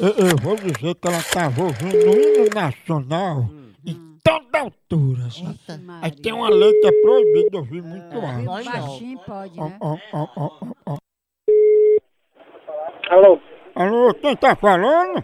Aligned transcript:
Eu, 0.00 0.08
eu 0.28 0.36
vou 0.42 0.56
dizer 0.56 0.94
que 0.94 1.06
ela 1.08 1.18
estava 1.18 1.62
ouvindo 1.62 1.94
o 2.10 2.16
hino 2.16 2.48
nacional 2.54 3.44
em 3.86 4.18
toda 4.24 4.60
altura. 4.60 5.28
sabe? 5.30 5.58
Aí 6.02 6.10
tem 6.10 6.32
uma 6.32 6.48
lei 6.48 6.72
que 6.80 6.86
é 6.86 7.02
proibida 7.02 7.58
ouvir 7.58 7.82
muito 7.82 8.16
alto. 8.16 8.42
Nós 8.42 8.64
não. 8.64 8.72
Baixinho 8.72 9.18
pode, 9.26 9.60
Ó, 9.60 9.64
né? 9.66 9.78
ó, 9.80 9.96
ó, 10.12 10.26
ó, 10.36 10.50
ó, 10.62 10.72
ó. 10.86 10.96
Alô, 13.10 13.40
Alô, 13.74 14.14
quem 14.14 14.36
tá 14.36 14.54
falando? 14.56 15.22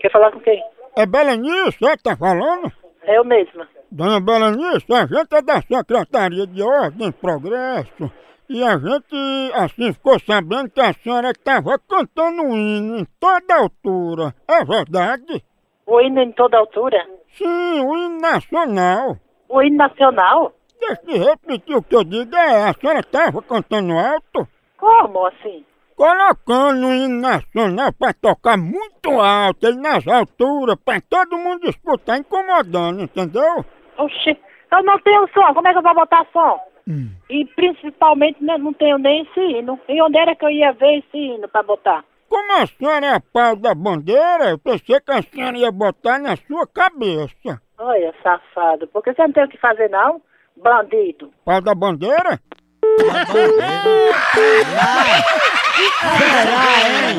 quer 0.00 0.10
falar 0.12 0.30
com 0.32 0.40
quem? 0.40 0.62
É 0.96 1.04
Belenice, 1.06 1.84
é 1.84 1.96
que 1.96 2.02
tá 2.02 2.16
falando? 2.16 2.72
É 3.02 3.18
eu 3.18 3.24
mesma. 3.24 3.68
Dona 3.96 4.20
Belenice, 4.20 4.92
a 4.92 5.06
gente 5.06 5.34
é 5.34 5.40
da 5.40 5.62
Secretaria 5.62 6.46
de 6.46 6.62
Ordem 6.62 7.08
e 7.08 7.12
Progresso. 7.12 8.12
E 8.46 8.62
a 8.62 8.76
gente, 8.76 9.52
assim, 9.54 9.90
ficou 9.90 10.20
sabendo 10.20 10.68
que 10.68 10.82
a 10.82 10.92
senhora 10.92 11.30
estava 11.30 11.78
cantando 11.78 12.42
um 12.42 12.54
hino 12.54 12.98
em 12.98 13.06
toda 13.18 13.56
altura. 13.56 14.34
É 14.46 14.62
verdade? 14.66 15.42
O 15.86 15.98
hino 15.98 16.20
em 16.20 16.30
toda 16.32 16.58
altura? 16.58 17.08
Sim, 17.38 17.80
o 17.86 17.96
hino 17.96 18.20
nacional. 18.20 19.16
O 19.48 19.62
hino 19.62 19.78
nacional? 19.78 20.52
Deixa 20.78 21.00
eu 21.06 21.24
repetir 21.30 21.76
o 21.76 21.82
que 21.82 21.96
eu 21.96 22.04
digo, 22.04 22.36
é, 22.36 22.68
a 22.68 22.74
senhora 22.74 23.00
estava 23.00 23.40
cantando 23.40 23.94
alto? 23.94 24.46
Como 24.76 25.26
assim? 25.26 25.64
Colocando 25.96 26.86
o 26.86 26.92
hino 26.92 27.18
nacional 27.18 27.90
pra 27.94 28.12
tocar 28.12 28.58
muito 28.58 29.08
alto, 29.18 29.66
ele 29.66 29.78
nas 29.78 30.06
alturas, 30.06 30.76
pra 30.84 31.00
todo 31.00 31.38
mundo 31.38 31.66
escutar, 31.66 32.18
incomodando, 32.18 33.00
entendeu? 33.00 33.64
Oxi, 33.98 34.36
eu 34.72 34.82
não 34.82 34.98
tenho 35.00 35.28
som, 35.32 35.54
como 35.54 35.68
é 35.68 35.72
que 35.72 35.78
eu 35.78 35.82
vou 35.82 35.94
botar 35.94 36.26
som? 36.32 36.58
Hum. 36.88 37.10
E 37.28 37.44
principalmente 37.44 38.42
né, 38.42 38.56
não 38.58 38.72
tenho 38.72 38.98
nem 38.98 39.22
esse 39.22 39.40
hino. 39.40 39.78
E 39.88 40.00
onde 40.00 40.18
era 40.18 40.36
que 40.36 40.44
eu 40.44 40.50
ia 40.50 40.72
ver 40.72 40.98
esse 40.98 41.16
hino 41.16 41.48
pra 41.48 41.62
botar? 41.62 42.04
Como 42.28 42.52
a 42.52 42.66
senhora 42.66 43.06
é 43.06 43.14
a 43.14 43.20
pau 43.20 43.56
da 43.56 43.74
bandeira, 43.74 44.50
eu 44.50 44.58
pensei 44.58 45.00
que 45.00 45.12
a 45.12 45.22
senhora 45.22 45.56
ia 45.56 45.70
botar 45.70 46.18
na 46.18 46.36
sua 46.36 46.66
cabeça. 46.66 47.60
Olha, 47.78 48.12
safado, 48.22 48.86
porque 48.88 49.14
você 49.14 49.22
não 49.22 49.32
tem 49.32 49.44
o 49.44 49.48
que 49.48 49.58
fazer 49.58 49.88
não? 49.90 50.20
Bandido. 50.56 51.30
Pau 51.44 51.60
da 51.60 51.74
bandeira? 51.74 52.40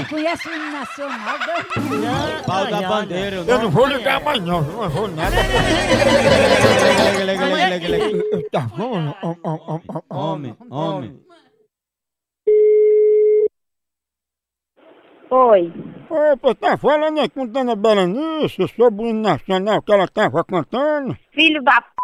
Conhece 0.10 0.50
o 0.50 0.72
nacional? 0.72 1.38
Livre. 1.78 2.44
Pau 2.46 2.66
da 2.68 2.82
bandeira. 2.82 3.36
Eu 3.38 3.60
não 3.60 3.70
vou 3.70 3.86
ligar 3.88 4.22
mais 4.22 4.42
não, 4.42 4.58
eu 4.58 4.74
não 4.74 4.90
vou 4.90 5.08
nada. 5.10 5.36
Tá 8.52 8.68
ó. 8.80 9.80
Homem, 10.10 10.56
homem. 10.70 11.20
Oi. 15.30 15.74
Opa, 16.10 16.56
tá 16.56 16.78
falando 16.78 17.20
aí 17.20 17.28
com 17.28 17.46
Dona 17.46 17.76
Berenice 17.76 18.66
sobre 18.70 19.10
o 19.10 19.14
nacional 19.14 19.82
que 19.82 19.92
ela 19.92 20.08
tava 20.08 20.42
cantando? 20.46 21.18
Filho 21.34 21.62
da 21.62 21.82
p... 21.82 21.97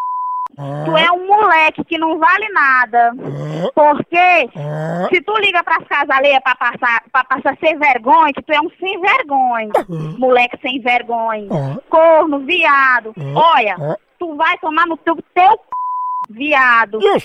Ah, 0.57 0.83
Tu 0.85 0.95
é 0.97 1.11
um 1.11 1.25
moleque 1.27 1.83
que 1.85 1.97
não 1.97 2.19
vale 2.19 2.47
nada. 2.49 3.11
ah, 3.11 3.71
Porque 3.73 4.49
ah. 4.55 5.07
se 5.09 5.21
tu 5.21 5.35
liga 5.39 5.63
pras 5.63 5.87
casas 5.87 6.09
alheias 6.09 6.41
pra 6.43 6.55
passar, 6.55 7.03
pra 7.11 7.23
passar 7.23 7.57
sem 7.59 7.77
vergonha, 7.77 8.33
que 8.33 8.41
tu 8.43 8.51
é 8.53 8.59
um 8.61 8.69
sem 8.79 8.99
vergonha. 9.01 9.71
Moleque 10.19 10.57
sem 10.61 10.79
vergonha. 10.79 11.47
Ah. 11.51 11.79
Corno, 11.89 12.39
viado. 12.39 13.13
Ah. 13.17 13.55
Olha, 13.55 13.75
Ah. 13.79 13.97
tu 14.19 14.35
vai 14.35 14.57
tomar 14.59 14.85
no 14.85 14.95
teu, 14.97 15.15
teu 15.33 15.51
c... 15.51 15.59
viado. 16.29 16.99
E 17.01 17.09
o 17.09 17.19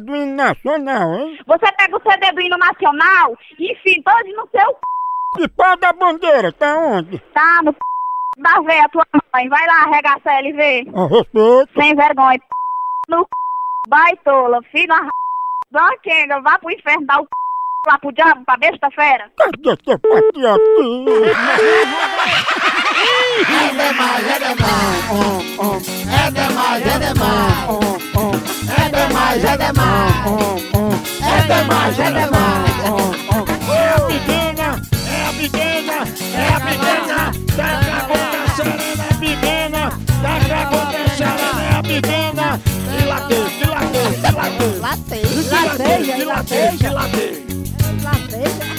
do 0.00 0.16
hino 0.16 0.34
nacional, 0.36 1.14
hein? 1.14 1.38
Você 1.46 1.72
pega 1.72 1.96
o 1.96 2.32
do 2.34 2.40
hino 2.40 2.56
nacional 2.58 3.36
e 3.58 3.72
enfia 3.72 4.02
todo 4.04 4.36
no 4.36 4.46
teu 4.46 4.68
c... 5.36 5.42
E 5.44 5.48
pau 5.48 5.76
da 5.76 5.92
bandeira, 5.92 6.52
tá 6.52 6.76
onde? 6.78 7.18
tá? 7.34 7.60
No 7.64 7.72
c... 7.72 7.78
da 8.38 8.60
véia 8.62 8.88
tua 8.90 9.04
mãe. 9.34 9.48
Vai 9.48 9.66
lá, 9.66 9.82
arregaça 9.84 10.32
ele 10.38 10.48
e 10.50 10.52
vê. 10.52 10.84
A 10.94 11.06
respeito. 11.06 11.68
Sem 11.80 11.94
vergonha. 11.96 12.38
p... 12.38 12.44
No 13.08 13.22
c... 13.22 13.28
baitola, 13.88 14.60
filho 14.70 14.88
da 14.88 14.96
r... 14.96 15.08
da 15.72 15.88
quenga, 16.02 16.40
vá 16.42 16.58
pro 16.58 16.70
inferno, 16.70 17.06
dá 17.06 17.20
o 17.20 17.24
c... 17.24 17.28
lá 17.86 17.98
pro 17.98 18.12
diabo, 18.12 18.44
pra 18.44 18.56
besta 18.58 18.90
fera. 18.90 19.30
Cadê 19.36 19.76
teu 19.78 19.98
patriotismo? 19.98 21.08
É 23.48 23.70
demais, 23.70 24.26
é 24.28 24.38
demais. 24.38 25.08
É 26.12 26.30
demais, 26.30 26.86
é 26.86 26.98
demais. 26.98 27.66
É 28.76 28.88
demais, 28.90 29.44
é 29.44 29.56
demais. 29.56 30.14
É 31.22 31.40
demais, 31.46 31.98
é 31.98 32.10
demais. 32.12 32.78
É 33.70 33.88
a 33.88 34.00
pequena, 34.06 34.68
é 35.08 35.24
a 35.24 35.32
pequena, 35.32 35.96
é 36.34 36.48
a 36.52 36.60
pequena, 36.60 37.18
Lateja, 44.48 45.28
lateja, 45.50 46.16
dilatei, 46.16 46.78
dilatei. 46.78 47.44
lateja. 48.04 48.77